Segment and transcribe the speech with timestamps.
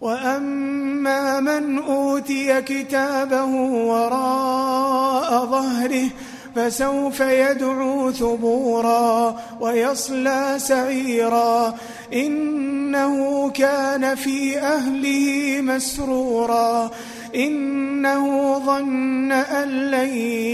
[0.00, 3.44] وأما من أوتي كتابه
[3.84, 6.08] وراء ظهره
[6.56, 11.74] فسوف يدعو ثبورا ويصلى سعيرا.
[12.12, 16.90] إنه كان في أهله مسرورا.
[17.34, 20.08] إنه ظن أن لن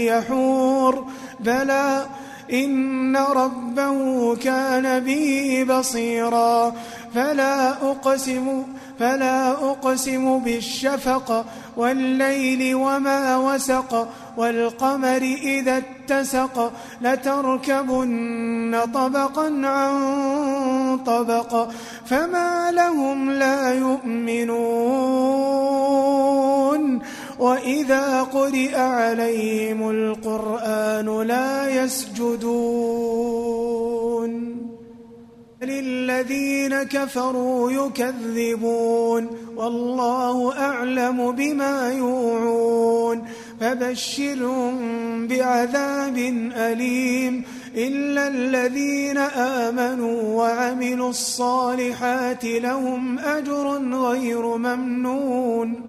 [0.05, 1.05] يحور.
[1.39, 2.05] بلى
[2.53, 6.73] إن ربه كان به بصيرا.
[7.15, 8.63] فلا أقسم
[8.99, 11.45] فلا أقسم بالشفق
[11.77, 21.69] والليل وما وسق والقمر إذا اتسق لتركبن طبقا عن طبق
[22.05, 24.76] فما لهم لا يؤمنون.
[27.39, 33.27] وإذا قرئ عليهم القرآن لا يسجدون
[35.61, 43.27] للذين كفروا يكذبون والله أعلم بما يوعون
[43.59, 44.77] فبشرهم
[45.27, 46.17] بعذاب
[46.55, 47.43] أليم
[47.75, 55.83] إلا الذين آمنوا وعملوا الصالحات لهم أجر غير ممنون